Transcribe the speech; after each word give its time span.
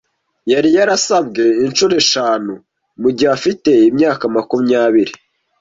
Yari 0.51 0.69
yarasabwe 0.77 1.43
inshuro 1.65 1.93
eshanu 2.03 2.53
mugihe 3.01 3.29
afite 3.37 3.69
imyaka 3.89 4.23
makumyabiri. 4.35 5.13